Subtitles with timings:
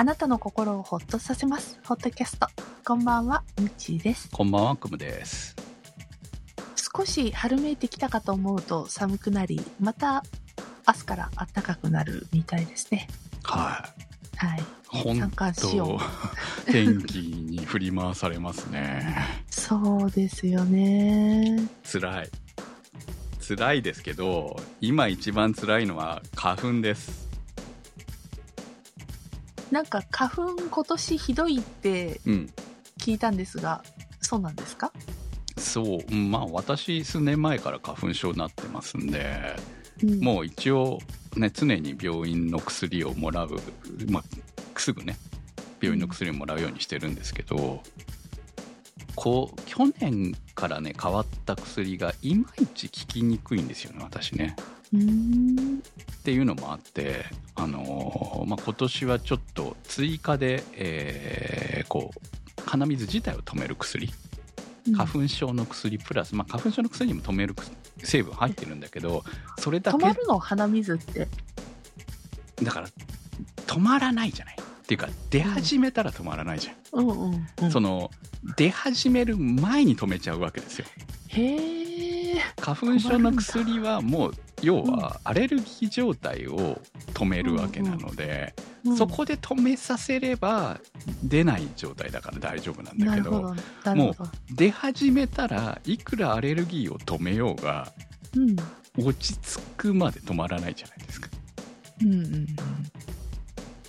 [0.00, 1.78] あなたの心をほっとさせます。
[1.84, 2.46] ホットキャスト。
[2.86, 4.30] こんばんは、みちです。
[4.32, 5.54] こんばんは、くむです。
[6.96, 10.24] 少し春めいてきたかと思うと寒くなり、また
[10.88, 13.08] 明日から暖かくなるみたいですね。
[13.42, 13.86] は
[14.32, 14.46] い。
[14.46, 14.62] はい。
[14.86, 16.00] 本当
[16.72, 19.14] 天気に振り回されますね。
[19.50, 21.68] そうですよね。
[21.84, 22.30] 辛い。
[23.46, 27.29] 辛いですけど、今一番辛いのは花粉です。
[29.70, 32.50] なんか花粉今年ひどいってうん。
[32.98, 33.82] 聞いたんですが、
[34.20, 34.92] そうなんですか？
[35.56, 35.98] そう。
[36.10, 39.56] うんまあ私、数年前から花粉症になってますんで、
[40.02, 40.98] うんもう一応、
[41.36, 43.50] ね、常に病院の薬をもらう、
[44.10, 44.24] まあ、
[44.76, 45.16] すぐね、
[45.80, 47.82] 病院の薬をもらうようにしてるんですけど、
[49.14, 54.56] こう、去年からね、変わった薬がいまいち効きにくいんですよね、私ね。
[56.20, 57.24] っていうのもあって、
[57.54, 64.10] あのーまあ、今年はちょっと追加で、えーこう、鼻水自体を止める薬、
[64.94, 67.70] 花粉症の薬プラス、まあ、花粉症の薬にも止める薬
[68.04, 69.24] 成分入ってるんだけど、
[69.58, 70.38] それだけ止まるの？
[70.38, 71.26] 鼻水って。
[72.62, 72.88] だから
[73.66, 77.70] 止まらないじゃないっていうか出始めたら止まらないじゃん、うんうん、うん。
[77.70, 78.10] その
[78.56, 80.84] 出始める前に止めちゃうわけですよ
[81.28, 82.40] へえ。
[82.60, 86.80] 花粉症の薬はもう要はアレルギー状態を
[87.14, 90.80] 止めるわけなので、うんそこで止めさせれば
[91.22, 93.54] 出ない状態だから大丈夫なんだけどなるほど。
[93.84, 94.30] なるほど。
[94.54, 97.92] 出始めたらいくらアレルギーを止めようが
[98.34, 98.56] うん。
[99.04, 101.28] 落ち着くまで止まらないじゃないですか
[102.02, 102.46] うんうんうん。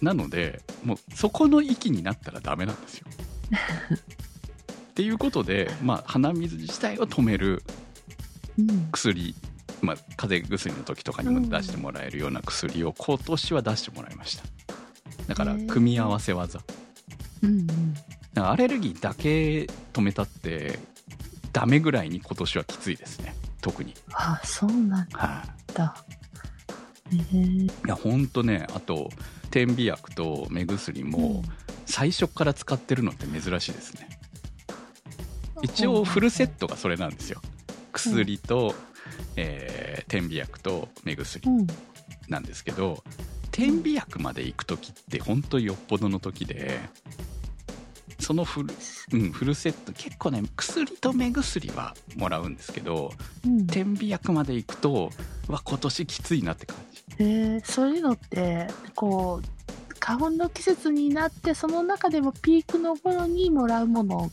[0.02, 3.08] なのでもうそこの域になったらダメなんですよ。
[4.92, 7.64] っていうことで、まあ、鼻水自体を止める
[8.60, 8.90] うん。
[8.92, 9.36] 薬、
[9.82, 14.44] まあ、風邪薬の時とかにも出してもらえるような薬を今年は出してもらいました。
[15.28, 16.60] だから組み合わせ技。
[17.44, 17.68] うんうん。
[18.34, 20.80] らアレルギーだけ止めたって
[21.54, 23.36] ダメぐらいに今年はきついですね。
[23.62, 23.94] 特に。
[24.14, 25.96] あ、そうなんはい、だ。
[27.12, 27.38] へえ。
[27.38, 29.10] いやほんとねあと
[29.50, 31.44] 点鼻薬と目薬も
[31.86, 34.08] 最初から使ってるのって珍しいですね。
[35.62, 37.42] 一応フルセットがそれなんですよ。
[37.92, 38.74] 薬と、
[39.36, 41.68] えー点鼻薬と目薬うん。
[42.28, 43.04] なんですけど
[43.52, 46.80] 点鼻薬まで行く時って本当よっぽどの時で
[48.20, 48.74] そのフル,、
[49.14, 53.12] うん、フルセット結構ね薬と目薬はもらうんですけど
[53.46, 53.68] うん。
[53.68, 55.12] 点鼻薬まで行くと
[55.48, 64.32] うわ今年きついなって感じへえ、そういうのって、こう、花粉の季節になって、その中でもピークの頃にもらうもの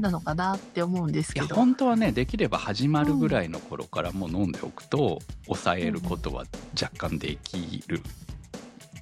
[0.00, 1.54] なのかなって思うんですけど。
[1.54, 6.44] 本当はねできれば始まるぐらいの頃からもう飲んでおくと抑えることは
[6.80, 8.02] 若干できる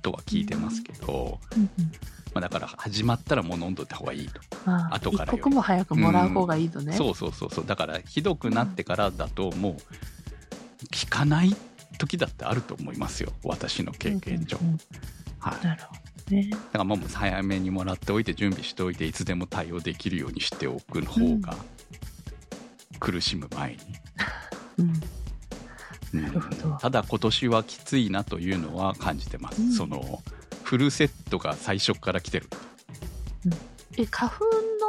[0.03, 1.69] とは聞いてますけど、うんうん。
[2.35, 6.93] まあ、だから始まったらもう飲んどいた方がいいと、まあ、後から一刻も早くもらう方がいいとね。
[6.93, 7.67] そうそうそうそう。
[7.67, 9.79] だからひどくなってからだともう効
[11.09, 11.57] かない
[11.99, 13.33] 時だってあると思いますよ。
[13.45, 14.79] 私の経験上、うんうんうん。
[15.39, 16.51] はい、なるほどね。
[16.51, 21.57] だからもう早めにもらっておいて準備しておいていつでも対応できるようにしておく方が
[23.01, 23.79] 苦しむ前に、
[26.81, 29.73] ただ今年はきついなというのは感じてます、うん。
[29.73, 30.23] その
[30.63, 32.49] フルセットが最初から来てる。
[33.97, 34.45] え、花粉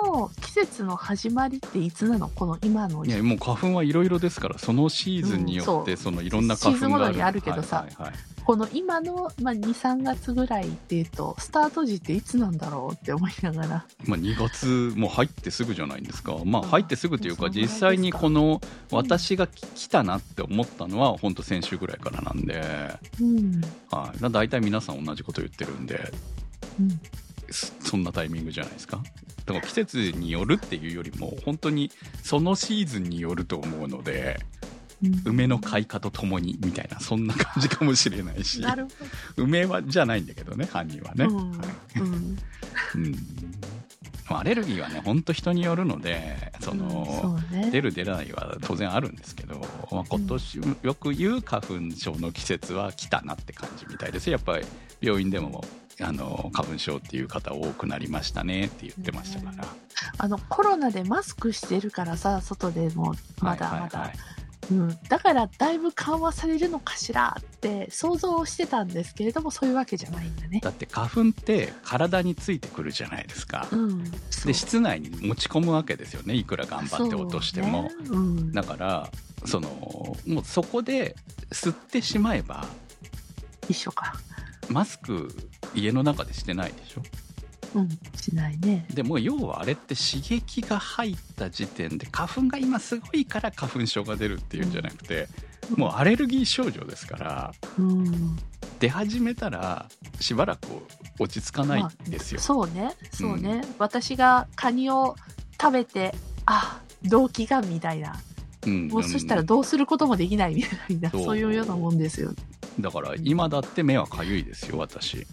[0.07, 2.29] の季節の始まりっていつなの？
[2.29, 6.79] この今のいやもう花粉はいろいろですからそのシーズンによってうんそのいろんな花粉がある。
[6.79, 7.77] シーズンごとにあるけどさ。
[7.77, 13.67] はいはいはいこの今の、まあ、2、3月ぐらいっていうと、スタート時っていつなんだろうって思いながら。
[14.05, 18.61] まあ、2月も入ってすぐじゃないんですか、まあ、うん入ってすぐというか実際にこの
[18.91, 22.61] 私が来たなって思ったのは本当先週ぐらいからなんで、
[23.19, 23.61] うん。
[23.89, 26.11] はい、だ大体皆さん同じこと言ってるんで
[26.79, 26.99] うん。
[27.49, 29.01] そそんなタイミングじゃないですか
[29.45, 31.91] だから季節によるっていうよりも本当に
[32.23, 34.64] そのシーズンによると思うのでうん
[35.25, 38.63] 梅の開花とともにみたいなそんな感じかもしれないし。
[39.37, 41.37] 梅はじゃないんだけどね犯人はね、ど。
[41.37, 42.37] うん。
[44.27, 47.69] アレルギーはね本当人によるのでその、うんね。
[47.71, 49.59] 出る出ないは当然あるんですけど、
[49.91, 54.65] まあ、今年よく言う花粉症の季節は来たなって感じみたいですやっぱり
[55.01, 55.63] 病院でも
[56.01, 59.65] あの花粉症っていう方多くなりましたねって言ってましたから、
[60.17, 63.71] あの、コロナでマスクしてるからさ、外でも、まだまだ。
[63.71, 64.34] はいはいはい
[64.71, 64.97] うん。
[65.09, 70.59] だから、だいぶ緩和されるのかしらって想像してたんですけれども、そういうわけじゃないんだね。
[70.61, 74.03] だって花粉って体についてくるじゃないですか、うん。
[74.45, 78.51] で室内に持ち込むわけですよねいくら頑張って落としても、ねうん。
[78.51, 79.09] だから
[79.45, 79.69] その
[80.27, 81.15] もうそこで
[81.51, 82.65] 吸ってしまえば
[83.69, 84.13] 一緒か。
[84.69, 85.35] マスク
[85.73, 87.01] 家の中でしてないでしょ？
[87.75, 87.89] うん。
[88.15, 88.85] しないね。
[88.93, 95.27] でも要はあれって刺激が入った時点で花粉が今すごいから花粉症が出るっていうんじゃなくて、
[95.75, 98.37] もうアレルギー症状ですからうん。
[98.79, 99.87] 出始めたら
[100.19, 100.67] しばらく
[101.19, 102.93] 落ち着かないんですよ、そうね。
[103.11, 103.61] そうね。
[103.77, 105.15] 私がカニを
[105.59, 106.13] 食べて、
[106.45, 108.15] あ、動機がみたいな。
[108.65, 112.33] うんもうそしたらどうすることもできないみたいな、そういうようなもんですよ。
[112.79, 115.23] だから今だって目はかゆいですよ私あ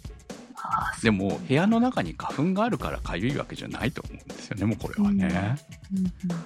[1.02, 5.56] でも部屋の中に花粉があるからかゆいわけじゃないと思うんですよねもうこれはね、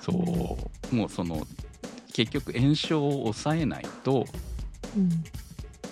[0.00, 0.12] そ
[0.92, 0.94] う。
[0.94, 1.46] もうその
[2.12, 4.26] 結局炎症を抑えないと
[4.96, 5.10] うん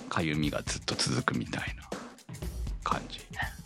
[0.08, 1.88] かゆみがずっと続くみたいな
[2.84, 3.18] 感じ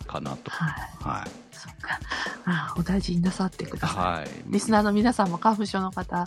[0.06, 0.50] かなと。
[0.50, 1.18] はい。
[1.18, 1.30] はい。
[1.54, 2.00] そっか。
[2.46, 3.96] あお大事になさってください。
[3.98, 4.28] はい。
[4.46, 6.26] リスナーの皆さんも花粉症の方、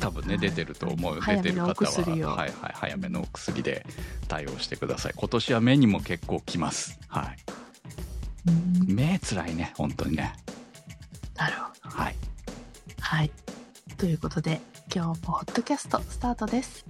[0.00, 3.86] 多分ね出てると思う出てる方は、はいはい、早めのお薬で
[4.26, 5.12] 対応してください。
[5.16, 6.98] 今年は目にも結構きます。
[7.08, 7.36] はい。
[7.54, 7.59] うん
[8.86, 10.34] 目つらいね本当にね
[11.36, 11.96] なるほど。
[11.96, 12.16] はい
[13.00, 13.30] はい。
[13.96, 14.60] ということで、
[14.94, 16.84] 今日もホットキャストスタートです。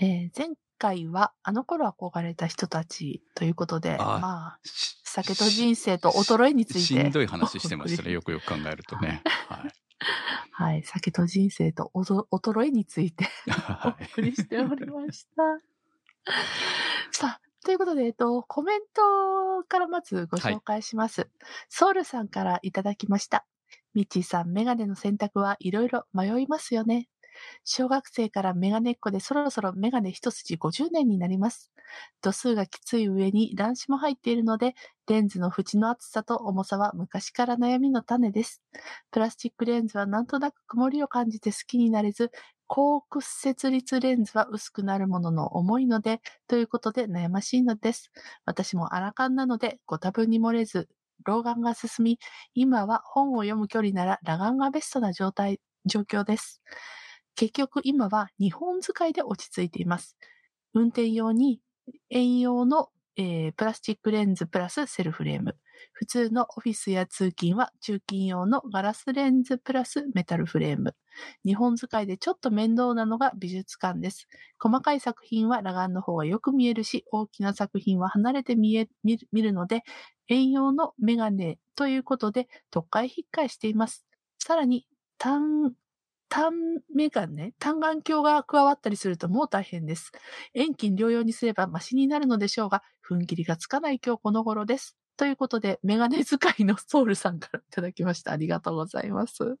[0.00, 6.80] えー前回は、あの頃憧れた人たちということで、あまあ、し酒と人生と衰えについて。
[6.80, 9.72] しんどい話してましたねよくよく考えるとねはい
[10.52, 10.84] はい。
[10.84, 15.42] 酒と人生と衰えについておはい送りしておりました。
[17.10, 21.28] さあ、ということで、えっと、コメントからまずご紹介します。
[21.68, 23.44] ソウルさんからいただきました。
[23.92, 27.10] ミッチーさん、メガネの選択はいろいろ迷いますよね。
[27.64, 31.70] 小学生からメガネっ子でそろそろメガネ一筋50年になります。
[32.22, 34.74] 度数がきつい上に乱視も入っているので、
[35.06, 38.62] レンズの縁の厚さと重さは昔から悩みの種です。
[39.10, 42.30] プラスチックレンズはなんとなく曇りを感じて好きになれず、
[42.68, 48.12] 高屈折率レンズは薄くなるものの重いので、ということで悩ましいのです。
[48.44, 50.88] 私もアラカンなので、ご多分に漏れず、
[51.24, 52.18] 老眼が進み、
[52.54, 56.62] 今は本を読む距離なら裸眼がベストな状態、状況です。
[57.36, 60.16] 結局今は日本使いで落ち着いています。
[60.74, 61.60] 運転用に
[62.10, 65.56] 遠用の、えープラスチックレンズプラスセルフレーム。
[65.92, 70.94] 普通のオフィスや通勤は中勤用のガラスレンズプラスメタルフレーム。
[71.44, 74.28] 日本使いでちょっと面倒なのが美術館です。
[74.60, 79.82] 細かい作品は裸眼の方がよく見えるし、大きな作品は離れて見え見るので、
[80.28, 84.04] 遠用のメガネということで、特会引っかえしています。
[84.38, 84.86] さらに、
[85.18, 85.72] 単、
[86.28, 86.52] 単
[86.94, 90.12] メガネ単眼鏡が加わったりするともう大変です。
[90.54, 94.96] 遠近療養にすればマシになるのでしょうが、踏ん切りがつかない今日この頃です。
[95.18, 98.30] ということで、メガネ使いのソウルさんからいただきました。
[98.30, 99.56] ありがとうございます。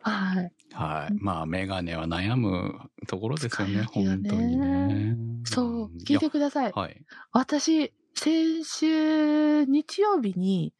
[0.00, 0.52] はい。
[0.74, 1.14] はい。
[1.20, 5.16] まあ、メガネは悩むところですよね、よね本当にね。
[5.44, 6.64] そう、聞いてください。
[6.66, 7.04] やはい。
[7.30, 10.74] 私、先週日曜日に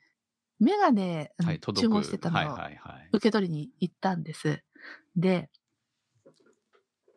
[0.58, 1.60] メガネ、はい。
[1.60, 2.58] 注文してたのを。
[3.12, 4.64] 受け取りに行ったんです。
[5.14, 5.48] で、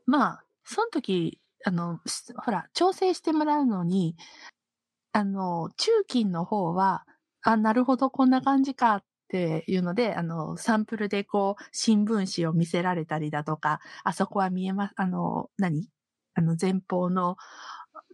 [0.05, 4.15] まあ、その時、あの、しほら、調整してもらうのに、
[5.17, 7.05] あの、中勤の方は、
[7.41, 15.87] あ、なるほど、こんな感じかっていうので、あの、サンプルでこう、新聞紙を見せられたりだとか、あそこは見えます、あの、何？
[16.33, 17.37] あの、前方の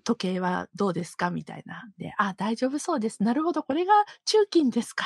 [0.04, 1.86] 時計はどうですかみたいな。
[1.98, 3.24] で、あ、大丈夫そうです。
[3.24, 3.94] なるほど、これが
[4.26, 5.06] 中勤ですか。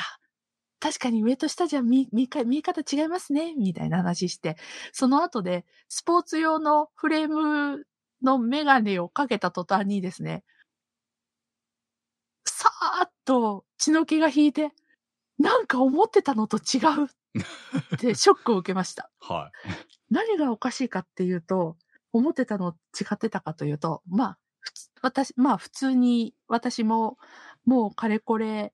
[0.80, 3.54] 確かに上と下じゃ見、見、見え方違いますね。
[3.56, 4.56] みたいな話して、
[4.92, 7.84] その後で、スポーツ用のフレーム
[8.22, 10.44] のメガネをかけた途端にですね、
[12.58, 14.70] さーっと血の気が引いて、
[15.38, 19.10] なんか思ってたのと違うって ショックを受けました。
[19.20, 19.52] は
[20.08, 21.76] 何がおかしいかっていうと、
[22.14, 24.38] 思ってたの違ってたかというと、まあ、
[25.02, 27.18] 私、まあ普通に私も
[27.66, 28.72] もうかれこれ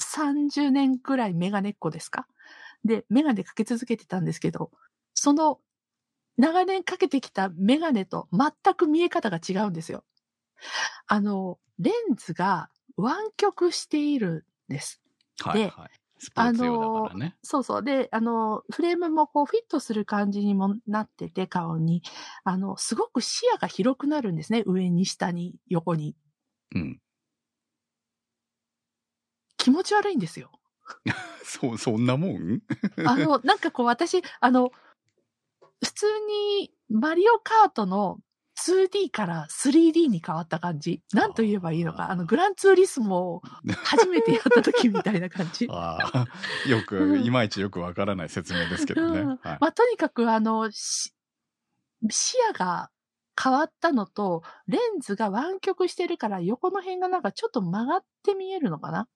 [0.00, 2.26] 30年くらいメガネっ子ですか？
[2.82, 4.70] で、メガネかけ続けてたんですけど、
[5.12, 5.60] その
[6.38, 10.02] 長年かけてきたメガネと全く見え方が違うんですよ。
[11.06, 15.00] あの、レンズが湾曲しているんです。
[15.44, 15.48] い。
[15.48, 15.90] はいではい。
[16.22, 17.34] スポーツ用だからね。
[17.42, 17.82] そうそう。
[17.82, 22.02] で、あの、フレームもこうフィットする感じにもなってて、顔に。
[22.44, 24.62] あの、すごく視野が広くなるんですね。
[24.64, 26.14] 上に、下に、横に。
[26.76, 27.00] うん。
[29.56, 30.52] 気持ち悪いんですよ。
[31.44, 32.62] そう、そんなもん？
[33.04, 34.70] あの、なんかこう私、あの、
[35.82, 36.06] 普通
[36.60, 38.20] にマリオカートの
[38.66, 41.02] 2D から 3D に変わった感じ。
[41.12, 42.10] なんと言えばいいのか。
[42.10, 43.42] あの、グランツーリスモを
[43.84, 45.66] 初めてやった時みたいな感じ。
[45.70, 46.26] ああ、
[46.68, 49.20] よく、うんいまいちよくわからない説明ですけどね。
[49.20, 49.38] うんはい。
[49.60, 51.12] まあ、とにかくあの、し
[52.10, 52.90] 視野が
[53.40, 59.08] 変わったのと、レンズが湾曲してるから横の辺がなんかちょっと曲がって見えるのかな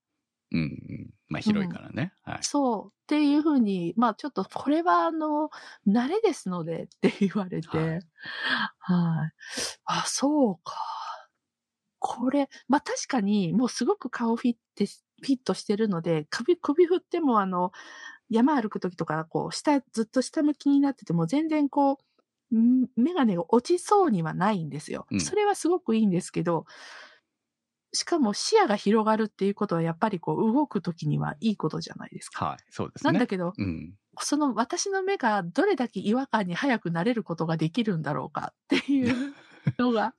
[0.53, 1.15] うんうん。
[1.29, 2.13] まあ広いからね。
[2.23, 2.41] はい。
[2.43, 2.89] そう。
[2.89, 5.51] っていうふうに、まあちょっとこれはあの、
[5.87, 8.01] 慣れですのでって言われて、
[8.49, 9.35] ははいい。
[9.87, 10.75] あ、そうか。
[11.99, 17.73] これ、まあ確かにもうすごく顔フィットしフィットしてるので、首、首振ってもあの、
[18.31, 21.99] 山歩くときとか、こう、下、ずっと下向きになってても全然こ
[22.53, 25.09] う、んメガネが落ちそうにはないんですよ。
[25.11, 26.67] うんそれはすごくいいんですけど、
[27.97, 32.45] しかも視野が広がるっていうことはやっぱりこう動くときにはいいことじゃないですか。
[32.45, 32.59] はい。
[32.71, 33.13] そうですね。
[33.13, 33.95] なんだけど、うん。
[34.21, 39.35] その私の目がどれだけ違和感に早くなれることができるんだろうかっていう
[39.79, 40.15] のが、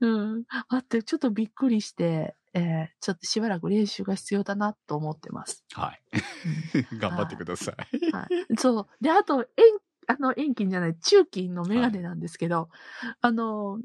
[0.00, 0.06] う
[0.38, 5.64] ん、あって、ちょっとびっくりして、えーちょっとしばらく練習が必要だなと思ってます。
[5.72, 6.02] はい。
[6.98, 8.10] 頑張ってください。
[8.10, 8.86] はい、そう。
[9.00, 12.68] で、あと、遠、あの、遠近じゃない、中近のメガネなんですけど、
[13.20, 13.80] あの、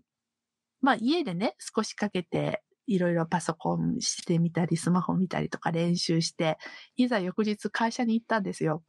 [0.82, 6.58] まあ、家でね、少しかけて、いろいろパソコンしてみたり、スマホ見たりとか練習して、
[6.96, 8.84] いざ翌日会社に行ったんですよ。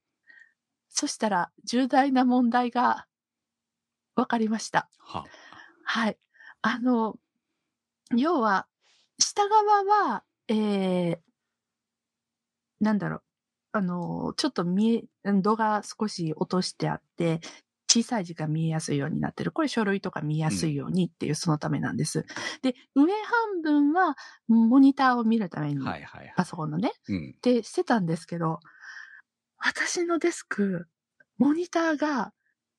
[0.88, 3.06] そしたら、重大な問題が
[4.14, 4.88] 分かりました。
[4.98, 5.26] は
[5.84, 6.18] はい。
[6.62, 7.16] あの、
[8.14, 8.66] 要は、
[9.18, 11.18] 下側は、えー、
[12.80, 13.22] なんだろう。
[13.72, 15.04] あの、ちょっと見え、
[15.42, 17.40] 度が少し落としてあって、
[17.96, 19.52] 小さい字が見えやすいようになってる。
[19.52, 22.26] これ書類とか見やすいようにっていう、そのためなんです。
[22.62, 24.16] で、上半分は、
[24.48, 27.12] モニターを見るために、はいはいはパソコンのね、い。
[27.12, 27.34] うん。
[27.36, 28.60] ってしてたんですけど、
[29.58, 30.88] 私のデスク、
[31.38, 32.32] モニターが、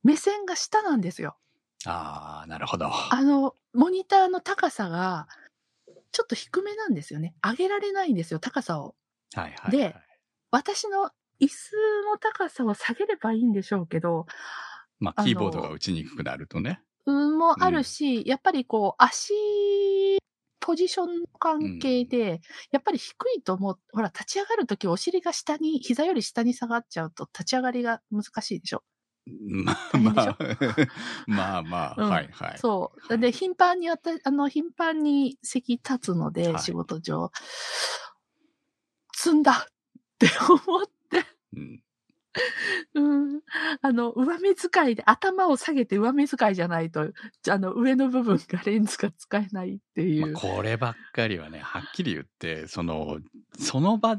[0.03, 1.37] 目線が下なんですよ。
[1.85, 2.87] ああ、なるほど。
[2.87, 5.27] あの、モニターの高さが、
[6.11, 7.35] ちょっと低めなんですよね。
[7.43, 8.95] 上げられないんですよ、高さを。
[9.33, 9.71] はいはい、はい。
[9.71, 9.95] で
[10.49, 11.71] 私の椅子
[12.09, 14.25] の高さを下げればいいんでしょうけど、
[14.99, 16.81] まあ、キーボードが打ちにくくなるとね。
[17.05, 19.33] うん、もあるし、やっぱりこう、足、
[20.59, 28.83] ポジションの関係で、やっぱり低いと思う、ほら、立ち上がるときお尻が下に、膝より下に下がっちゃうと立ち上がりが難しいでしょ？
[29.49, 30.37] まあまあ、
[31.27, 32.57] まあまあ、うんはいはい。
[32.57, 33.07] そう。
[33.13, 37.31] はいで、頻繁にあた、あの、頻繁に席立つので、はい仕事上、
[39.15, 39.71] 積んだっ
[40.19, 41.83] て思って、うん。
[42.93, 43.41] うん。
[43.81, 47.11] あの、上目遣いで、頭を下げて上目遣いじゃないと、
[47.49, 50.31] あの、上の部分がレンズが使えないっていう。
[50.33, 53.19] まあ、こればっかりはね、はっきり言って、その、
[53.57, 54.17] その場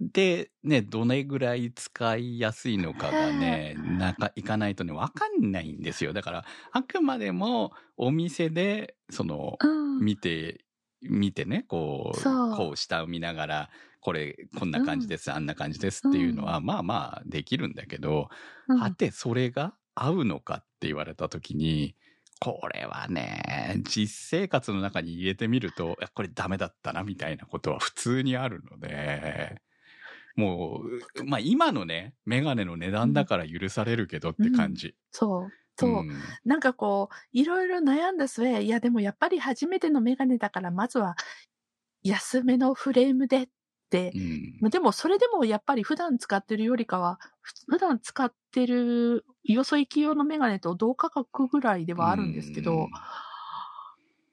[0.00, 6.12] でね、どれぐらい使いやすいのかがね、 なんかいかないとね、わかんないんですよ。
[6.14, 10.00] だから、あくまでもお店で、その、うん。
[10.00, 10.64] 見て、
[11.02, 13.70] 見てね、こう、そうこう下を見ながら、
[14.00, 18.28] これ、こんな感じです、あんな感じですっていうのは、まあまあできるんだけど、
[18.68, 21.96] うんはて、それが合うのかって言われたときに、
[22.40, 29.60] これはね、実生活の中に入れてみると、これダメだったな、みたいなことは普通にあるので、
[30.36, 30.82] も
[31.18, 34.94] う、まあ今のね、メガネの値段だから許されるけどって感じ。
[35.12, 35.52] そう。
[35.76, 35.90] そう。
[36.04, 36.08] ん
[36.44, 41.16] なんかこう、いろいろ悩んだ末、いやでもやっぱり初めてのメガネだから、まずは
[42.02, 43.52] 安めのフレームでって
[44.14, 44.60] う、ん。
[44.60, 52.90] まあでもそれでもやっぱり普段使ってるよりかは、ふ普段使ってるよそ行き用のメガネと同価格ぐらいではあるんですけど、うん。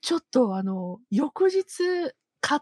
[0.02, 1.64] ちょっとあの、翌日、
[2.42, 2.62] 買っ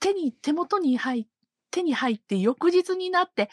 [0.00, 1.26] 手に、手元に入っ
[1.70, 3.48] 手に入って翌日になって、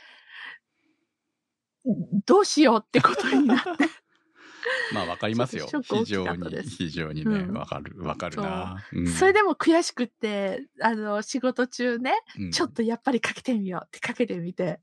[2.25, 3.89] どうしようってことになって。
[4.93, 5.67] まあわかりますよ。
[5.83, 7.53] 非常に、非常にね、うん。
[7.53, 8.83] わかる、わかるな。
[8.93, 9.01] う。
[9.01, 9.07] ん。
[9.07, 12.51] それでも悔しくって、あの、仕事中ね、うん。
[12.51, 14.79] ちょっとやっぱりかけてみようってかけてみて、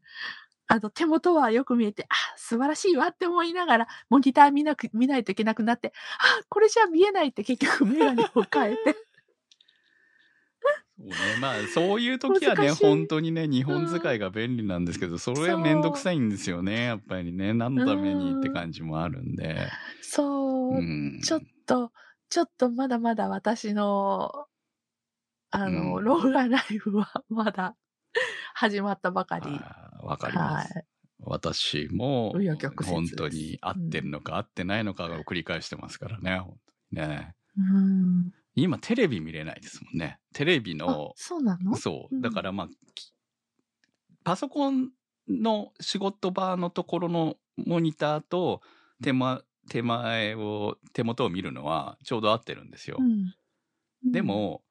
[0.67, 8.97] あの、手元はよく見えて、あ、素晴らしいわって思いながら、モニター見なく、見ないといけなくなって、あ、これじゃ見えないって結局メガネを変えて。
[10.97, 17.53] そうね、まあそういう時はね本当にね日本使いが便利なんですけど、それはめんどくさいんですよねやっぱりね。
[17.53, 19.69] 何のためにって感じもあるんで、
[20.03, 21.91] そう、うん、ちょっと、
[22.29, 24.47] ちょっとまだまだ私の、
[25.51, 26.05] あの、うん。
[26.05, 27.77] 老眼ライフは まだ
[28.55, 29.47] 始まったばかり。
[30.03, 30.87] わかります、はい。
[31.21, 32.35] 私も
[32.85, 36.57] 本当に合ってるのか合ってないのかを繰り返してますからね本
[36.95, 37.35] 当にね。
[37.57, 38.33] うん。
[38.55, 40.19] 今テレビ見れないですもんね。
[40.33, 41.77] テレビあの、そうなの？
[41.77, 42.15] そう。
[42.15, 42.23] うん。
[42.23, 43.13] だからまあき
[44.25, 44.91] パソコン
[45.29, 48.61] の仕事場のところのモニターと
[49.03, 53.35] 手間手前を手元を見るのはちょうど合ってるんですよ、うん。
[54.13, 54.63] でも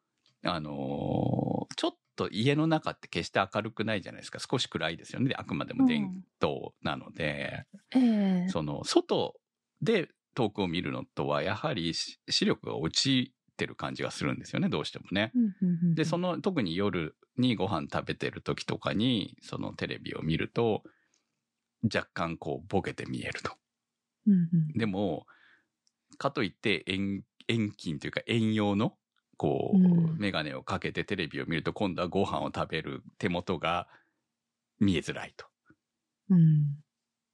[0.44, 4.38] あのーちょっと家の中って決して明るくないじゃないですか。
[4.40, 5.30] 少し暗いですよね。
[5.30, 8.50] であくまでも電灯なので、うん、ええ。
[8.50, 9.34] その外
[9.82, 15.36] で遠くを見るのとは、やはりし視力が落ちてる感じがするんですよね、どうしてもね。
[15.96, 20.84] で、その、特に夜にご飯食べてる時とかに、そのテレビを見ると、
[21.84, 23.52] 若干こう、ボケて見えると。
[24.28, 25.26] うんうんでも、
[26.18, 28.98] かといって遠、遠近というか遠用の、
[29.38, 33.88] こう、うんメガネをかけてテレビを見ると、今度はご飯を食べる手元が
[34.80, 35.48] 見えづらいと。
[36.30, 36.84] うん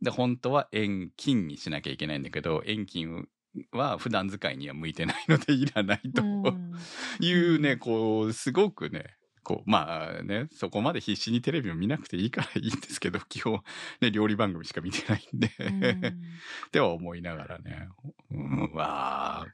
[0.01, 3.27] で、本当は遠近にしなきゃいけないんだけど、遠近
[3.71, 6.89] は普段使いには向いてないのでいらないとうん。
[7.19, 9.17] いうね、こう、すごくね、
[9.49, 13.63] こう、まあね、そこまで必死にテレビを見なくていいからいいんですけど、基本、
[13.99, 15.47] ね、料理番組しか見てないんで、
[16.67, 17.89] っては思いながらね、
[18.29, 19.45] うん、わあ、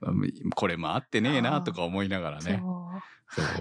[0.54, 2.62] これもあってねえなとか思いながらね。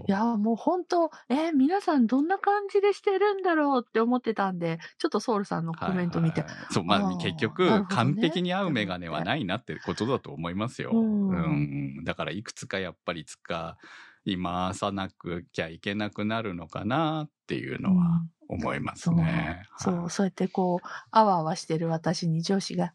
[0.08, 6.50] いや、もう本当、えー皆さんどんな感じでしてるんだろうって思ってたんで、ちょっとソウルさんのコメント見て、はい。
[6.50, 10.90] はいそう、まあ結局、完璧に合うメガネはないなってことだと思いますよ。
[10.92, 11.28] うん。
[11.28, 12.04] うん。
[12.04, 13.76] だからいくつかやっぱり使
[14.24, 19.62] い回さなくちゃいけなくなるのかなっていうのは思いますね。
[19.78, 20.10] そう、はい。
[20.10, 22.94] そうやってこう、あわあわしてる私に上司が、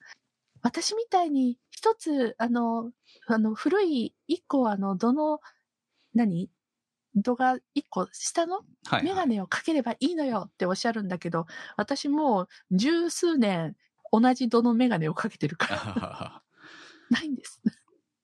[0.61, 2.91] 私みたいに一つ、あの、
[3.27, 5.39] あの、古い一個、あの、どの、
[6.13, 6.49] 何？
[7.15, 13.75] 度が一個下のはいメガネをかければいいのよっておっしゃるんだけど、私もう十数年
[14.11, 16.43] 同じ度のメガネをかけてるから、は
[17.09, 17.61] ないんです。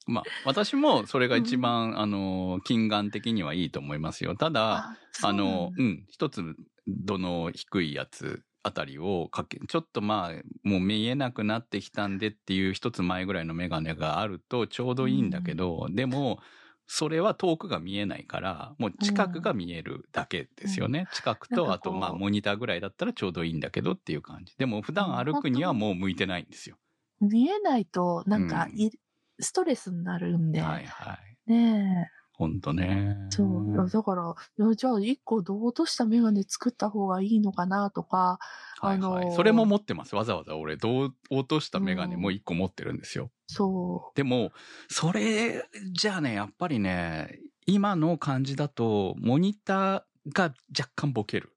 [0.08, 4.36] いまあ、私もそれが一番、あの、近眼的にはいいと思いますよ。
[4.36, 6.56] ただ、あの、うん、一つ、
[6.88, 16.40] どの低いやつあたりをかけ、ちょっとまあ、もう見えなくなってきたんでっていう一つ前ぐらいのメガネがあるとちょうどいいんだけど、でも、
[16.88, 21.08] それは遠くが見えないから、もう近くが見えるだけですよね。
[21.12, 24.56] 近くと、なんかこうあとまあモニターぐらいだったらちょうどいいんだけどっていう感じ。
[24.58, 26.78] でも普段歩くにはもう向いてないんですよ。
[27.22, 28.92] 見えないと、なんかうんい、
[29.40, 31.52] ストレスになるんで、はいはい。
[31.52, 32.26] ねえ。
[32.38, 33.16] ほんとね。
[33.30, 33.90] そう。
[33.90, 34.36] だから、
[34.76, 38.40] じゃあ一個どう落としたメガネ作った方がいいのかなとか、
[38.80, 38.96] はいはい。
[38.96, 40.16] あのーそれも持ってます。
[40.16, 43.32] わざわざ俺、どう落としたメガネも一個持ってるんですよ。
[43.48, 44.52] そでも、
[44.90, 51.56] それじゃあね、やっぱりね、今の感じだと、モニターが若干ボケる。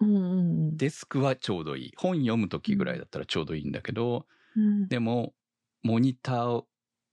[0.00, 0.06] う。
[0.06, 0.36] うんうんう
[0.72, 0.76] ん。
[0.76, 1.92] デスクはちょうどいい。
[1.96, 5.34] 本読む時ぐらいだったらちょうどいいんだけど、うん、でも、
[5.82, 6.64] モニター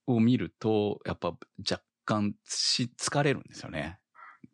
[0.08, 4.00] を見ると、やっぱ若干し疲れるんですよね。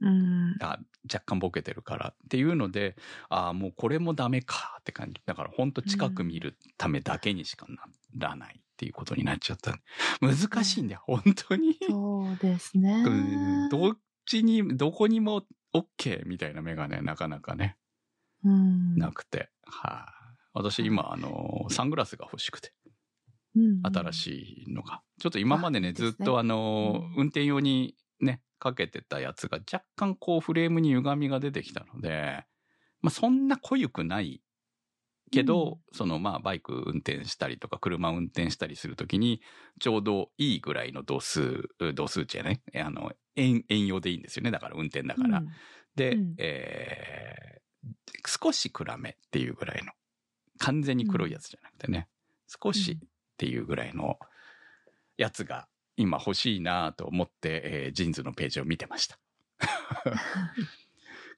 [0.02, 0.56] うん。
[0.60, 0.80] あ
[1.12, 2.96] 若干ボケてるからっていうので、
[3.30, 5.22] ああ、もうこれもダメかって感じ。
[5.26, 7.84] だから本当近く見るためだけにしかな
[8.30, 9.78] らないっていうことになっちゃった。
[10.22, 11.78] 難しいんだよ、本当に。
[11.88, 13.04] そうですね。
[13.08, 13.10] う
[13.68, 17.78] んどっちに、どこにも OK みたいなメガネなかなかね、
[18.44, 18.96] うん。
[18.96, 19.50] なくて。
[19.66, 22.83] はい、私今、あの、サングラスが欲しくて、うん
[23.84, 25.02] 新しいのが。
[25.20, 32.46] ちょっと今までね、ずっとあの、うん運転用にね、かけてたやつが若干こうフレームに歪みが出てきたので、
[33.02, 34.42] まあそんな濃ゆくない
[35.32, 39.42] けど、そのまあバイク運転したりとか車運転したりするときに
[39.80, 44.52] ちょうどいいぐらいの度数、度数値やね、あの、遠遠用でいいんですよね。
[44.52, 45.40] だから運転だから。
[45.40, 45.48] うん
[45.96, 47.64] で、うんえー
[48.26, 49.92] 少し暗めっていうぐらいの。
[50.60, 52.08] 完全に黒いやつじゃなくてね。
[52.48, 52.98] 少し
[53.34, 54.18] っていうぐらいの
[55.18, 55.68] やつが
[55.98, 59.20] 今欲しいなと思って、えージーンズのページを見てました。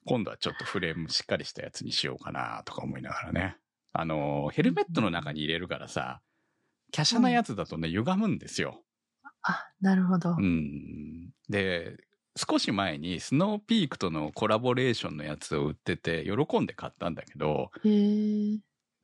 [0.04, 3.56] 今度はちょっとフレームしっかりしたやつにしようかなとか思いながらね。
[3.92, 6.20] あのー、ヘルメットの中に入れるからさ、
[6.94, 8.82] 華奢なやつだとね、歪むんですよ。
[9.42, 10.36] あ、なるほど。
[10.38, 11.30] うん。
[11.48, 11.96] で、
[12.36, 17.70] 少し前にスノーピークとのコラボレーションのやつを売ってて、喜んで買ったんだけど。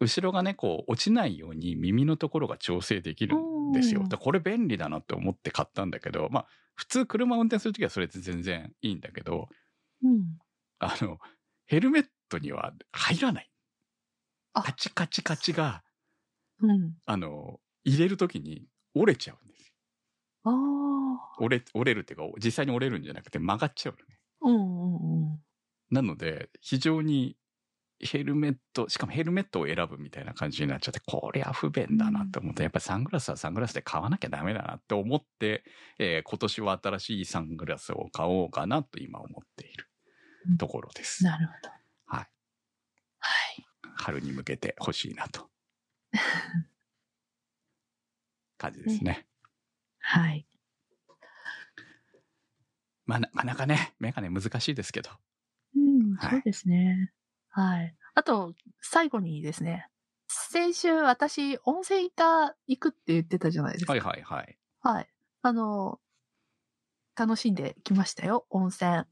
[0.03, 4.03] 後ろがね、こう、落ちないように耳のところが調整できるんですよ。
[4.03, 9.49] これ便利だなって思って買ったんだけど、まあ、普通車運転するときはそれって全然いいんだけど、
[10.03, 10.39] うん。
[10.79, 11.19] あの、
[11.67, 13.51] ヘルメットには入らない。
[14.55, 15.83] あカチカチカチが、
[16.61, 16.95] うん。
[17.07, 19.75] あの、入れるときに折れちゃうんですよ。
[20.45, 21.43] ああ。
[21.43, 24.19] 折れ、折れるっていうか、実際に折れるんじゃなくて曲がっちゃうのね。
[24.43, 25.39] うんうんうん。
[25.91, 27.37] なので、非常に
[28.03, 35.65] ヘルメット、しかもヘルメットを選ぶみたいな感じになっちゃって、こりゃ不便だなって思って、やっぱりサングラスはサングラスで買わなきゃダメだなって思って、
[35.99, 39.87] えー今年は新しいサングラスを買おうかなと今思っている
[40.59, 41.25] ところです。
[41.25, 41.71] なるほど。
[42.07, 42.27] はい。
[43.19, 43.67] はい。
[43.97, 45.49] 春に向けて欲しいなと。
[48.59, 49.27] 感じですね。
[49.99, 50.47] はい。
[53.07, 55.11] まあ、なかなかね、メガネ難しいですけど。
[55.77, 57.13] うん、はいそうですね。
[57.53, 57.95] はい。
[58.15, 59.89] あと、最後にですね、
[60.29, 63.93] 先週私、温泉行った、行くって言ってたじゃないですか。
[63.93, 64.59] はいはいはい。
[64.81, 65.09] はい。
[65.43, 66.01] あの、
[67.15, 68.47] 楽しんできましたよ。
[68.51, 69.05] 温泉っ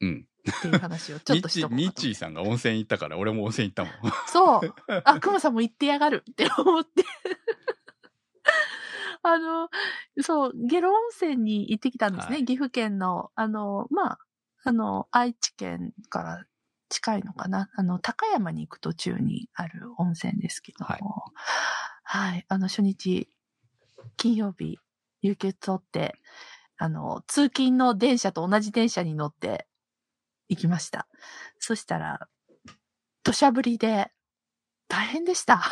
[0.00, 0.26] うん。
[0.60, 3.92] ていう話をちょっとしとこうかとミッチーさんが温泉行ったから、俺も温泉行ったもん。
[4.26, 4.74] そう。
[5.04, 7.04] あ、クマさんも行ってやがるって思って。
[9.24, 9.68] あの、
[10.20, 12.36] そう、下呂温泉に行ってきたんですね。
[12.36, 14.18] はい岐阜県の、あの、まあ、
[14.64, 16.44] あの、愛知県から
[16.92, 17.70] 近いのかな？
[17.74, 21.24] あの、高山に行く途中にある温泉ですけども。
[22.04, 22.44] はい。
[22.48, 23.28] あの、初日、
[24.18, 24.78] 金曜日、
[25.22, 26.14] 有給取って、
[26.76, 29.66] あの、通勤の電車と同じ電車に乗って
[30.48, 31.08] 行きました。
[31.58, 32.28] そしたら、
[33.22, 34.10] 土砂降りで、
[34.88, 35.62] 大変でした。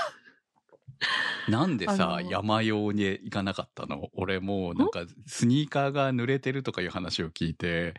[1.48, 4.08] なんでさ、山用に行かなかったの？
[4.14, 7.94] 俺もうなんかスニーカーが濡れてるとかいう話を聞いて、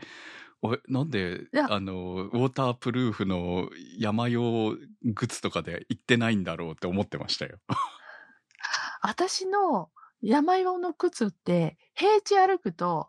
[0.88, 7.58] なんであの、ウォータープルーフの山用グッズとかで行ってないんだろうって思ってましたよ。
[9.02, 13.08] 私の山用の靴って、平地歩くと、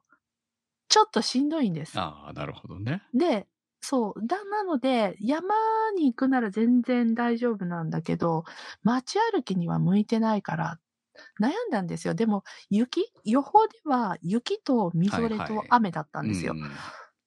[0.89, 1.97] ちょっとしんどいんです。
[1.99, 3.03] ああ、なるほどね。
[3.13, 3.47] で、
[3.81, 4.27] そう。
[4.27, 5.53] だ、なので、山
[5.95, 8.43] に行くなら全然大丈夫なんだけど、
[8.83, 10.79] 街歩きには向いてないから、
[11.41, 12.15] 悩んだんですよ。
[12.15, 13.05] でも、雪？
[13.25, 16.53] 予報では雪とみぞれとはいはい雨だったんですよ。
[16.53, 16.71] うん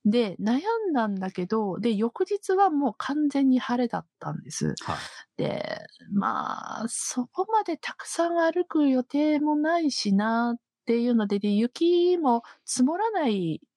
[0.07, 4.79] で、悩んだんだけど、で、翌日はもう完全に晴れだったんです。
[4.85, 5.11] はい。
[5.37, 5.81] で、
[6.13, 13.69] まあ、そこまでたくさん歩く予定もないしなっていうので、で雪も積もらないっ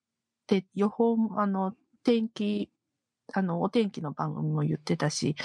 [0.46, 2.70] て予報も、あの、天気、
[3.34, 5.36] あの、お天気の番組も言ってたし、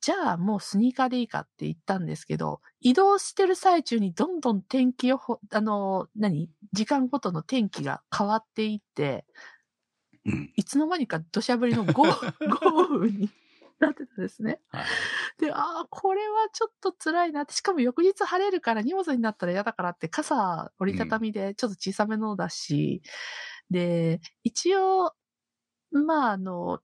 [0.00, 9.24] じゃあもうスニーカーでいいかって言ったんですけど、移動してる最中にどんどん天気予報、あの、何時間ごとの天気が変わっていって、
[10.26, 10.52] うん。
[10.56, 12.04] いつの間にか土砂降りの豪
[12.48, 13.30] 豪雨に
[13.78, 14.60] なってたんですね。
[14.68, 14.96] はい。
[15.38, 23.02] で、ああ、これはちょっと辛いなって、しかも翌日晴れるから荷物になったら嫌だからって、傘折りたたみでちょっと小さめのだし、
[23.70, 25.14] で、一応、
[25.92, 26.80] まあ、あの、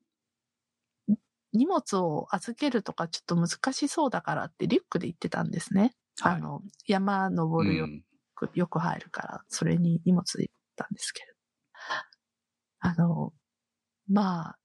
[1.52, 5.94] 荷物を預けるとかちょっと難しそうだからってリュックで行ってたんですね。
[6.20, 11.32] はいあの、山登るようんくよく入るから、それに荷物で行ったんですけど。
[12.82, 13.32] あの、
[14.08, 14.58] まあ、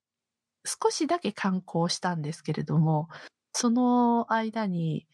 [0.66, 3.10] 少しだけ観光したんですけれども、
[3.54, 5.08] その間に、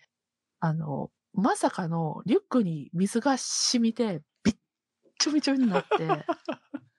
[0.60, 4.56] あの、まさかのリュックに水が染みて、びっ
[5.20, 5.88] ちょびちょになって、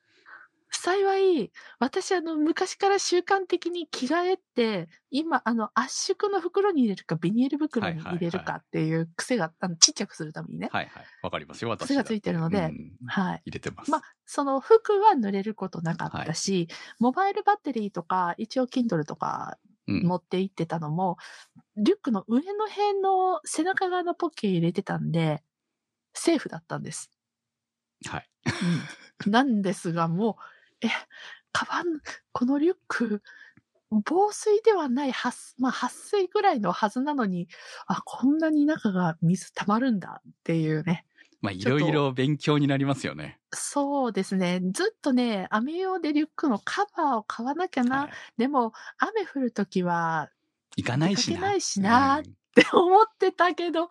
[0.85, 10.69] 幸い、私あの、昔から習慣的に着替えって、今、あの、圧縮の袋に入れるか、ビニール袋に入れるかっていう癖が、あの、ちっちゃくするためにね。
[10.71, 11.05] はいはい。
[11.23, 13.43] わかりますよ、私癖がついてるのでうんはい。
[13.47, 13.91] 入れてます。
[13.91, 16.69] まあ、その服は濡れることなかったし、
[16.99, 21.17] モバイルバッテリーとか、一応 Kindle とかうん持って行ってたのも、
[21.79, 25.43] リュックの上の辺の背中側のポッケ入れてたんで、
[26.13, 27.11] セーフだったんです。
[28.07, 28.29] はい。
[29.27, 30.54] うん、なんですが、もう、
[30.85, 30.91] え、
[31.53, 32.01] カバン、
[32.33, 33.23] このリュック、
[33.91, 37.49] 防水ではない、はっまあ、撥水ぐらいのはずなのに、
[37.87, 41.05] あ、こんなに中が水溜まるんだっていうね。
[41.41, 43.39] まあ、いろいろ勉強になりますよね。
[43.53, 44.61] そうですね。
[44.73, 48.03] ずっとね、雨用でリュックのカバーを買わなきゃな。
[48.05, 50.31] はいでも、雨降るときは
[50.77, 51.37] 行かないしな。
[51.37, 52.25] 出かけないしなうん
[52.61, 53.89] って思ってたけど、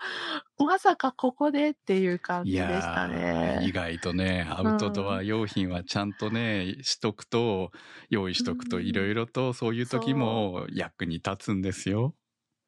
[0.58, 3.72] まさかここでっていう感いじでしたやー意ね。
[3.72, 7.72] 外とね、アウトドア用品はちゃんとね、しとくと、
[8.10, 12.16] 用意しとくとうんいろいろとそういう時も役に立つんですよ。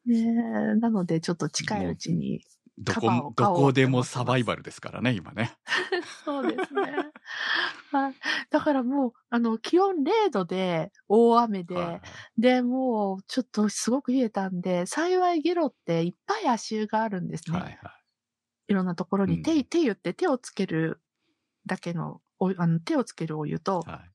[0.06, 0.24] ねえ
[0.80, 2.42] なので、ちょっと近いうちに。
[2.78, 5.56] どこ、どこでもサバイバルですからね、今ね。
[6.26, 7.12] そうですね。
[8.56, 8.60] はい。
[8.60, 17.60] だからもう、あの、気温0度で、大雨で、はいで、もう、ちょっとすごく冷えたんで、幸いゲロっていっぱい足湯があるんですね。
[17.60, 18.06] はいはい。
[18.68, 21.02] いろんなところうんに手、手湯って手をつける
[21.68, 24.12] だけのおあの、手をつけるお湯と、はい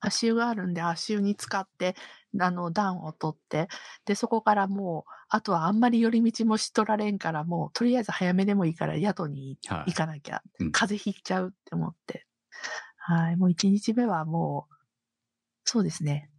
[0.00, 1.94] 足湯があるんで、足湯に使って、
[2.38, 3.68] あの、暖を取って、
[4.04, 12.26] で、そこからもう、あとはあんまり寄り道もしとられんから、もう、とりあえず早めでもいいから宿にはい行かなきゃ、うん風邪ひいちゃうって思って。
[13.06, 14.74] はい、もう一日目はもう、
[15.64, 16.30] そうですね。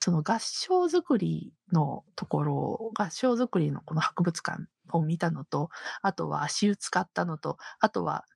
[0.00, 5.70] その合唱作りのところ、合唱作りのこの博物館を見たのと、
[6.02, 8.26] あとは足湯使ったのと、あとは、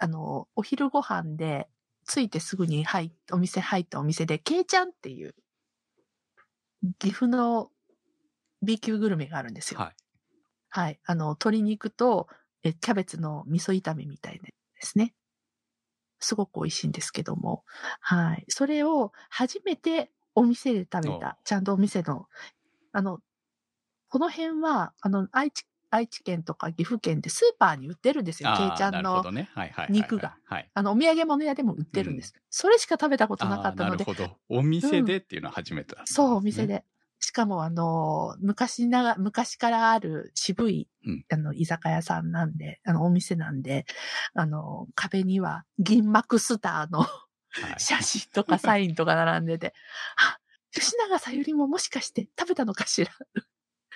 [0.00, 1.68] あの、お昼ご飯で、
[2.08, 5.34] 着いてすぐに入っお店入ったお店で、ケイちゃんっていう、
[6.98, 7.70] 岐阜の
[8.62, 9.80] B 級グルメがあるんですよ。
[9.80, 9.96] はい。
[10.70, 11.00] はい。
[11.04, 12.28] あの、鶏肉と、
[12.64, 14.50] え、キャベツの味噌炒めみたいなで
[14.82, 15.14] すね。
[16.28, 17.64] すごく美味しいんですけども。
[18.00, 18.44] はい。
[18.48, 21.38] それを初めてお店で食べおた。
[21.42, 22.26] ちゃんとお店の、
[22.92, 23.20] あの、
[24.10, 28.52] この辺は、あの、愛知、愛知県とか岐阜県でスーパーに売ってるんですよ。
[28.58, 29.24] ケイちゃんの
[29.88, 30.36] 肉が。
[30.44, 30.70] はい。
[30.74, 32.34] あの、お土産物屋でも売ってるんです。
[32.50, 34.36] それしか食べたことなかったのでなる、ほど。
[34.50, 36.84] お店でっていうのは初めてだったんそう、お店で。
[37.20, 43.86] しかも、あの、昔なが、昔からある渋い、うんあの、居酒屋さんなんで、あの、お店なんで、
[44.34, 47.06] あの、壁には銀幕スターのは
[47.76, 49.74] い写真とかサインとか並んでて、
[50.16, 50.38] あ、
[50.70, 53.10] 吉永さゆりももしかして食べたのかしら？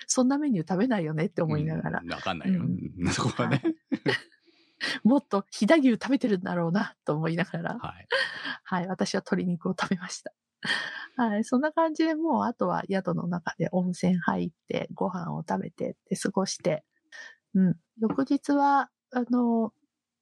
[0.07, 2.61] そんなメニュー食べないよねって思いながら、うんわかんないよ。
[2.61, 3.61] うんうんそこはね。
[5.05, 8.07] もっと飛騨牛食べてるんだろうなと思いながら、はい。
[8.63, 10.33] はい、私は鶏肉を食べました。
[11.15, 16.83] はい、そんな感じでもう、あとは宿の中で温泉入って、ご飯を食べてって過ごして、
[17.53, 17.75] うん。
[17.99, 19.73] 翌日は、あの、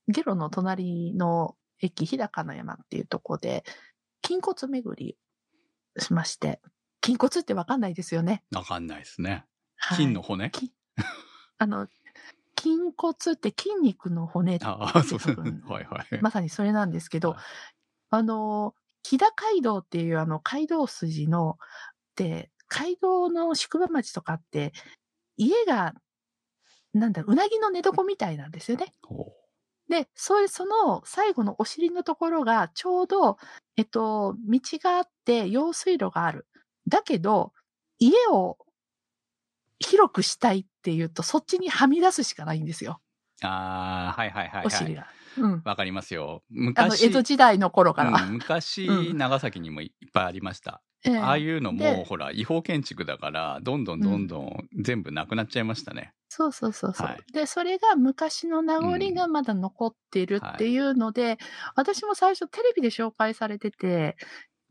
[0.08, 3.64] ゲロの隣の駅、日高の山っていうとこで、
[4.26, 5.18] 筋骨巡り
[5.98, 6.62] しまして、
[7.04, 8.44] 筋骨ってわかんないですよね。
[8.54, 9.46] わかんないですね。
[9.78, 10.52] はい金の骨？
[10.52, 10.72] き
[11.58, 11.88] あの、
[12.60, 15.36] 筋骨って筋肉の骨ああ、そうそう。
[15.36, 16.22] 多分 はいはい。
[16.22, 17.40] まさにそれなんですけどはい、
[18.12, 21.58] あの、木田街道っていうあの街道筋の、
[22.16, 24.74] で、街道の宿場町とかって、
[25.38, 25.94] 家が、
[26.94, 28.94] なんだ、うなぎの寝床みたいなんですよね。
[29.04, 29.32] ほ
[29.90, 33.38] で、そういう、その最後のお尻のところが、ちょうど、
[33.78, 36.48] えっと、道があって、用水路がある。
[36.88, 37.54] だけど、
[38.00, 38.58] 家を
[39.80, 43.02] 広くしたいっていうと、そっちにはみ出すしかないんですよ。
[43.44, 44.66] うああ、はいはいはい、はい。
[44.68, 45.08] お尻が。
[45.38, 45.66] うん。
[45.66, 46.44] わかりますよ。
[46.50, 48.12] 昔、江戸時代の頃から。
[48.24, 50.82] うん昔、うん長崎にもいっぱいありました。
[51.04, 56.14] ええああいうのでも、ほら、違法建築だから、どんどんどんどん全部なくなっちゃいましたね。
[56.30, 61.38] そうそうそうそう、はいで、それが昔の名残がまだ残ってるっていうので、
[61.76, 64.16] 私も最初テレビで紹介されてて、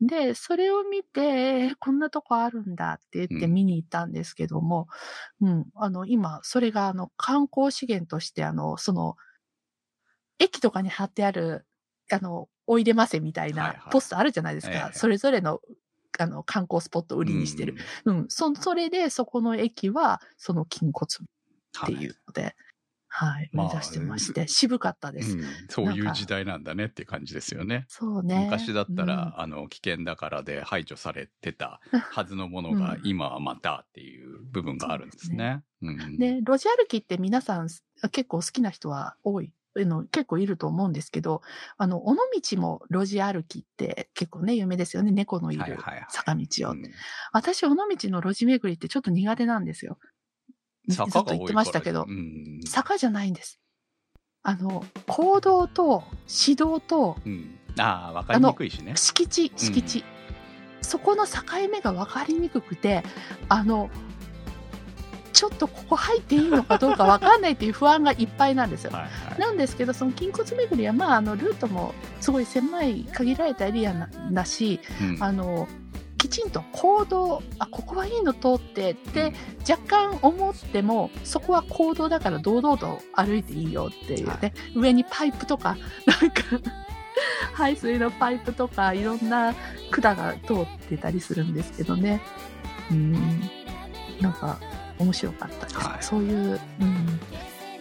[0.01, 4.88] で、それを見て、えーこんなとこあるんだって言ってうん見に行ったんですけども、
[5.42, 9.16] うん、あの、今、それがあの、観光資源として、あの、その、
[10.40, 11.66] 駅とかに貼ってある、
[12.11, 14.72] あの、おいでませみたいなはいはいポストあるじゃないですか。
[14.72, 15.61] ええそれぞれの、
[16.18, 17.76] あの、観光スポットを売りにしてる。
[18.05, 21.26] うん、そ、それで、そこの駅は、その筋骨うん。
[21.83, 22.57] っていうので、
[23.12, 25.37] はい、目まあ指してまして、渋かったです。
[25.37, 27.85] うん、そういう時代なんだねっていう感じですよね。
[27.88, 28.44] そうね。
[28.44, 31.81] 昔だったら、あの危険だからで排除されてた
[32.12, 35.62] はずのものが、うん今はまたっていう部分があるんですね。
[35.83, 37.68] うんうん、で、路地歩きって皆さん
[38.12, 39.53] 結構好きな人は多い。
[39.76, 41.42] あの結構いると思うんですけど、
[41.76, 45.12] あの、尾道も路地歩きって結構ね、有名ですよね。
[45.12, 45.78] 猫のいる
[46.09, 46.72] 坂道を。
[46.72, 46.83] うん
[47.33, 49.98] 私、尾道の路地巡りってちょっと苦手なんですよ。
[50.88, 52.06] ずっと言ってましたけど
[52.66, 53.61] 坂じゃないんです。
[54.42, 58.96] あの、行動と指導とうんああ、わかりにくいしね。
[58.96, 60.04] 敷地、敷地。
[60.83, 63.04] そこの境目が分かりにくくて、
[63.48, 63.90] あの、
[65.40, 68.90] ちょっとここ入っていいのかどうか分かんないっていう不安がいっぱいなんですよ。
[68.90, 75.66] はいはいなんですけど、その筋骨巡りは、まあ、あの、ルートもすごい狭い、限られたエリアなだし、うんあの、
[76.18, 79.33] きちんと行動、あ、ここはいいの通ってって、
[79.66, 86.42] 若干思っても、そこは行動だから堂々と歩いていいよっていうね、はい上にパイプとか、なんか、
[87.55, 89.55] 排水のパイプとか、いろんな
[89.90, 92.20] 管が通ってたりするんですけどね。
[92.90, 93.40] うん。
[94.20, 94.59] なんか、
[95.00, 95.78] 面白かったです。
[95.78, 96.02] はい。
[96.02, 97.20] そういう、うん。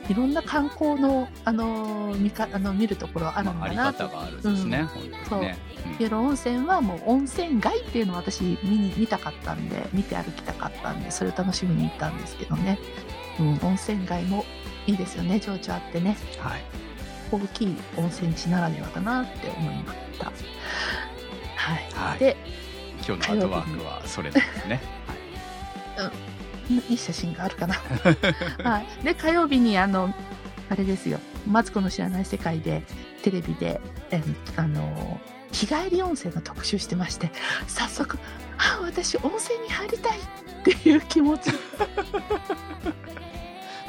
[0.09, 4.87] いろんな観光の、あの、見か、あの、見るところあるんまあ、ありだなと方があるんですね。
[5.31, 5.97] うん。
[5.97, 12.79] ゲロ温泉はもう温泉街っていうのを私見に見たかったんで見て歩きたかったんでそれを楽しみに行ったんですけどね、
[13.39, 14.45] うん、温泉街も
[14.87, 15.39] いいですよね。
[15.39, 16.17] 情緒あってね。
[16.39, 16.61] はい。
[17.31, 20.25] 大きい温泉地ならではだなって思いました。
[20.25, 20.31] は
[21.75, 22.19] い、はい。
[22.19, 22.37] で
[23.05, 24.81] 今日のアートワークはそれですね。
[25.97, 26.28] い
[26.89, 27.75] い写真があるかな、
[28.63, 30.13] はい、で火曜日にあの
[30.69, 32.83] あれですよ「マツコの知らない世界で」
[33.23, 34.23] テレビでえ
[34.55, 35.19] あの
[35.51, 37.31] 日帰り温泉の特集してまして
[37.67, 38.17] 早速
[38.57, 40.21] あ私温泉に入りたいっ
[40.63, 41.51] ていう気持ち。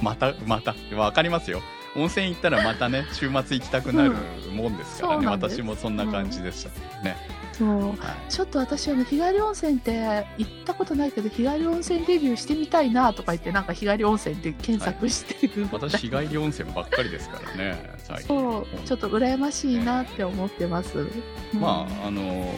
[0.01, 1.61] また、また、わかりますよ。
[1.97, 4.15] 温泉行ったらまたね、週末行きたくなる
[4.53, 5.17] もんですからね。
[5.17, 6.71] そうなん私もそんな感じでした。
[7.03, 7.17] ね。
[7.61, 7.89] そう。
[7.91, 7.97] はい。
[8.31, 17.91] ちょっと私あの日帰り温泉って行ったことないけど日帰り温泉デビューしてみたいなとか言ってなんか日帰り温泉って検索してる、私、日帰り温泉ばっかりですからね。
[18.27, 18.67] そう。
[18.87, 21.61] ちょっと羨ましいなって思ってます、うん。
[21.61, 22.53] まあ、あの、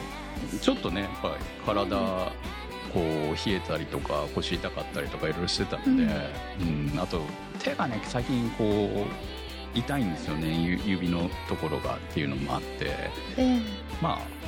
[0.60, 1.34] ちょっとね、やっぱり
[1.66, 1.96] 体、
[2.94, 6.04] こう、冷えたりとか、腰痛かったりとかいろいろしてたので、
[6.60, 7.20] うん、あと、
[7.58, 12.86] 手がね、最近こう、痛いんですよね、ゆ指のところがっていうのもあって、
[13.36, 13.58] ええ。
[14.00, 14.41] まあ、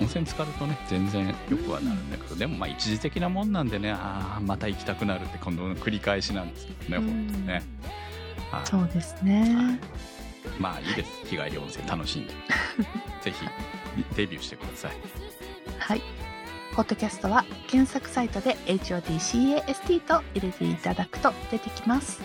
[0.00, 0.78] 温泉浸かるとね。
[0.88, 7.26] 全然よくはなるんだけど、でもまあ一時的なもんなんでねああまた行きたくなるって今度の繰り返しなんですけどね、うん。
[7.26, 7.62] 本当ね、
[8.50, 8.66] はい。
[8.66, 9.80] そうですね。
[10.58, 11.26] まあいいです。
[11.26, 12.34] 日帰り温泉楽しんで。
[13.22, 13.34] ぜひ
[14.16, 14.92] デビューしてください。
[15.78, 16.02] はい。
[16.74, 22.22] ポッドキャストは検索サイトで HOTCAST と入れていただくと出てきます。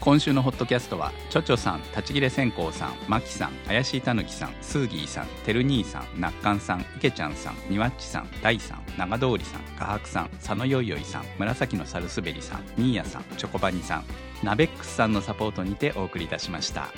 [0.00, 14.04] 今週のホットキャストはちょちょさん立ち切れ線香さんまきさん怪しいたぬきさんスーギーさんてる兄さんなっかんさんいけちゃんさんにわっちさん大さん長通りさんかはくさん佐野よいよいさん紫のサルスベリさんニーヤさんチョコバニさん
[14.42, 16.88] ナベックスさんのサポートにてお送りいたしました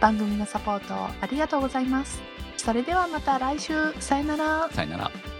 [0.00, 2.20] 番組のサポートありがとうございます。
[2.56, 4.68] それではまた来週、さよなら。
[4.72, 5.37] さよなら